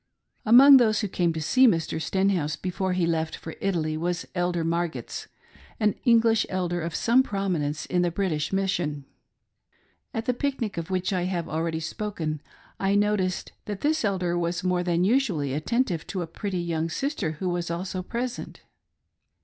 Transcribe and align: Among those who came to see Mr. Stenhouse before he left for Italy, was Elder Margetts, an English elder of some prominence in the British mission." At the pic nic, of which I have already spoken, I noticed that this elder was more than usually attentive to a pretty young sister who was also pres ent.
Among 0.47 0.77
those 0.77 1.01
who 1.01 1.07
came 1.07 1.31
to 1.33 1.39
see 1.41 1.67
Mr. 1.67 2.01
Stenhouse 2.01 2.55
before 2.55 2.93
he 2.93 3.05
left 3.05 3.35
for 3.37 3.53
Italy, 3.61 3.95
was 3.95 4.27
Elder 4.33 4.63
Margetts, 4.63 5.27
an 5.79 5.93
English 6.05 6.43
elder 6.49 6.81
of 6.81 6.95
some 6.95 7.21
prominence 7.21 7.85
in 7.85 8.01
the 8.01 8.09
British 8.09 8.51
mission." 8.51 9.05
At 10.11 10.25
the 10.25 10.33
pic 10.33 10.59
nic, 10.59 10.75
of 10.77 10.89
which 10.89 11.13
I 11.13 11.25
have 11.25 11.47
already 11.47 11.79
spoken, 11.79 12.41
I 12.79 12.95
noticed 12.95 13.51
that 13.65 13.81
this 13.81 14.03
elder 14.03 14.35
was 14.39 14.63
more 14.63 14.81
than 14.81 15.03
usually 15.03 15.53
attentive 15.53 16.07
to 16.07 16.23
a 16.23 16.25
pretty 16.25 16.61
young 16.61 16.89
sister 16.89 17.33
who 17.33 17.47
was 17.49 17.69
also 17.69 18.01
pres 18.01 18.39
ent. 18.39 18.61